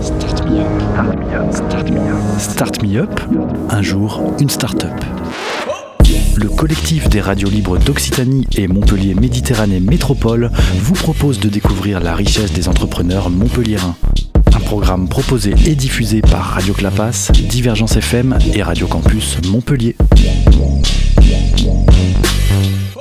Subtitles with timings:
[0.00, 2.38] Start me up.
[2.38, 3.20] Start me up.
[3.70, 4.92] Un jour, une start-up.
[6.36, 12.14] Le collectif des radios libres d'Occitanie et Montpellier Méditerranée Métropole vous propose de découvrir la
[12.14, 13.96] richesse des entrepreneurs montpelliérains.
[14.54, 19.96] Un programme proposé et diffusé par Radio Clapas, Divergence FM et Radio Campus Montpellier.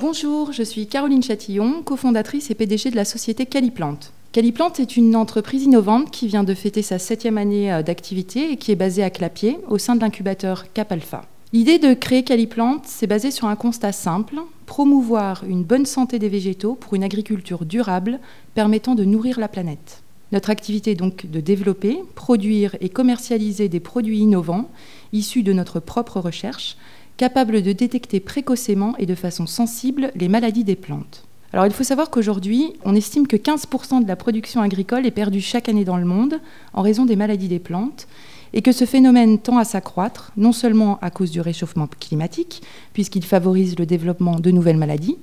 [0.00, 4.12] Bonjour, je suis Caroline Chatillon, cofondatrice et PDG de la société Caliplante.
[4.36, 8.58] Caliplante est une entreprise innovante qui vient de fêter sa septième année euh, d'activité et
[8.58, 11.24] qui est basée à Clapier, au sein de l'incubateur Cap Alpha.
[11.54, 16.28] L'idée de créer Caliplante, c'est basé sur un constat simple, promouvoir une bonne santé des
[16.28, 18.20] végétaux pour une agriculture durable
[18.52, 20.02] permettant de nourrir la planète.
[20.32, 24.68] Notre activité est donc de développer, produire et commercialiser des produits innovants
[25.14, 26.76] issus de notre propre recherche,
[27.16, 31.26] capables de détecter précocement et de façon sensible les maladies des plantes.
[31.52, 35.40] Alors il faut savoir qu'aujourd'hui, on estime que 15% de la production agricole est perdue
[35.40, 36.40] chaque année dans le monde
[36.72, 38.06] en raison des maladies des plantes
[38.52, 42.62] et que ce phénomène tend à s'accroître, non seulement à cause du réchauffement climatique,
[42.92, 45.16] puisqu'il favorise le développement de nouvelles maladies,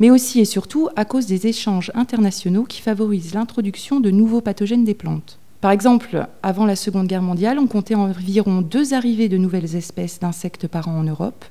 [0.00, 4.84] mais aussi et surtout à cause des échanges internationaux qui favorisent l'introduction de nouveaux pathogènes
[4.84, 5.38] des plantes.
[5.60, 10.20] Par exemple, avant la Seconde Guerre mondiale, on comptait environ deux arrivées de nouvelles espèces
[10.20, 11.44] d'insectes par an en Europe.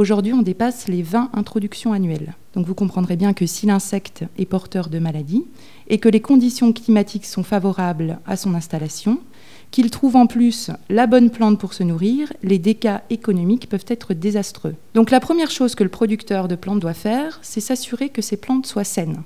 [0.00, 2.32] Aujourd'hui, on dépasse les 20 introductions annuelles.
[2.54, 5.44] Donc vous comprendrez bien que si l'insecte est porteur de maladies
[5.88, 9.18] et que les conditions climatiques sont favorables à son installation,
[9.70, 14.14] qu'il trouve en plus la bonne plante pour se nourrir, les dégâts économiques peuvent être
[14.14, 14.74] désastreux.
[14.94, 18.38] Donc la première chose que le producteur de plantes doit faire, c'est s'assurer que ces
[18.38, 19.22] plantes soient saines.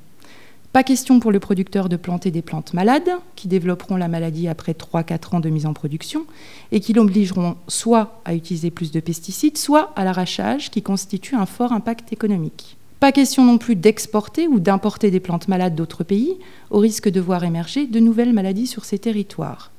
[0.75, 4.73] Pas question pour le producteur de planter des plantes malades, qui développeront la maladie après
[4.73, 6.25] 3-4 ans de mise en production,
[6.73, 11.47] et qui l'obligeront soit à utiliser plus de pesticides, soit à l'arrachage, qui constitue un
[11.47, 12.77] fort impact économique.
[12.99, 16.39] Pas question non plus d'exporter ou d'importer des plantes malades d'autres pays,
[16.71, 19.71] au risque de voir émerger de nouvelles maladies sur ces territoires.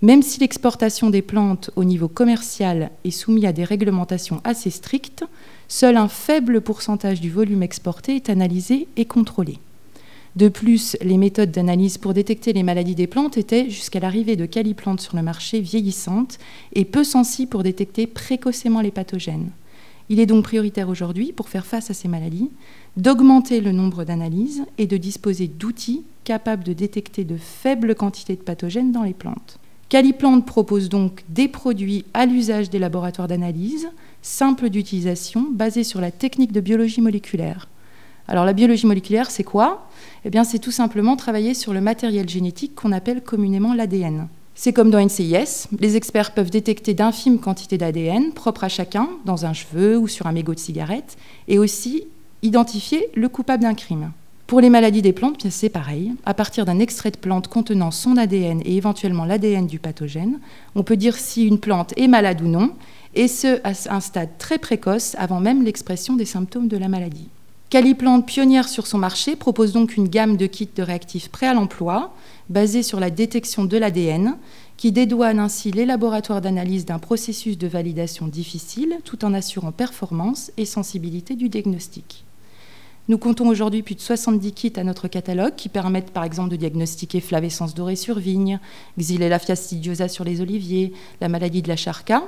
[0.00, 5.26] Même si l'exportation des plantes au niveau commercial est soumise à des réglementations assez strictes,
[5.68, 9.58] seul un faible pourcentage du volume exporté est analysé et contrôlé.
[10.36, 14.44] De plus, les méthodes d'analyse pour détecter les maladies des plantes étaient, jusqu'à l'arrivée de
[14.44, 16.38] caliplantes sur le marché, vieillissantes
[16.74, 19.50] et peu sensibles pour détecter précocement les pathogènes.
[20.10, 22.50] Il est donc prioritaire aujourd'hui, pour faire face à ces maladies,
[22.98, 28.42] d'augmenter le nombre d'analyses et de disposer d'outils capables de détecter de faibles quantités de
[28.42, 29.58] pathogènes dans les plantes.
[29.88, 33.88] Caliplante propose donc des produits à l'usage des laboratoires d'analyse,
[34.20, 37.68] simples d'utilisation, basés sur la technique de biologie moléculaire.
[38.28, 39.88] Alors la biologie moléculaire, c'est quoi?
[40.24, 44.28] Eh bien, c'est tout simplement travailler sur le matériel génétique qu'on appelle communément l'ADN.
[44.54, 49.44] C'est comme dans NCIS, les experts peuvent détecter d'infimes quantités d'ADN propres à chacun, dans
[49.44, 51.16] un cheveu ou sur un mégot de cigarette,
[51.46, 52.04] et aussi
[52.42, 54.12] identifier le coupable d'un crime.
[54.46, 56.12] Pour les maladies des plantes, c'est pareil.
[56.24, 60.38] À partir d'un extrait de plante contenant son ADN et éventuellement l'ADN du pathogène,
[60.74, 62.70] on peut dire si une plante est malade ou non,
[63.14, 67.28] et ce à un stade très précoce avant même l'expression des symptômes de la maladie.
[67.68, 71.54] Caliplante, pionnière sur son marché, propose donc une gamme de kits de réactifs prêts à
[71.54, 72.14] l'emploi,
[72.48, 74.36] basés sur la détection de l'ADN,
[74.76, 80.52] qui dédouane ainsi les laboratoires d'analyse d'un processus de validation difficile, tout en assurant performance
[80.56, 82.24] et sensibilité du diagnostic.
[83.08, 86.56] Nous comptons aujourd'hui plus de 70 kits à notre catalogue qui permettent par exemple de
[86.56, 88.60] diagnostiquer flavescence dorée sur vigne,
[88.96, 92.22] Xylella fastidiosa sur les oliviers, la maladie de la charca.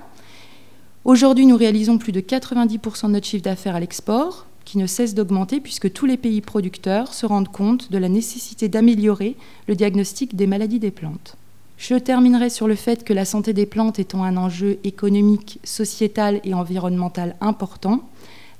[1.04, 5.14] Aujourd'hui, nous réalisons plus de 90% de notre chiffre d'affaires à l'export, qui ne cesse
[5.14, 9.34] d'augmenter puisque tous les pays producteurs se rendent compte de la nécessité d'améliorer
[9.66, 11.36] le diagnostic des maladies des plantes.
[11.78, 16.42] Je terminerai sur le fait que la santé des plantes étant un enjeu économique, sociétal
[16.44, 18.02] et environnemental important,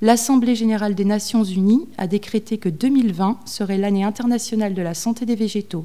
[0.01, 5.27] l'Assemblée générale des Nations unies a décrété que 2020 serait l'année internationale de la santé
[5.27, 5.85] des végétaux.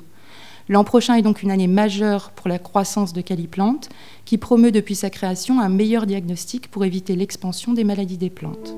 [0.69, 3.90] L'an prochain est donc une année majeure pour la croissance de Caliplante,
[4.23, 8.73] qui promeut depuis sa création un meilleur diagnostic pour éviter l'expansion des maladies des plantes.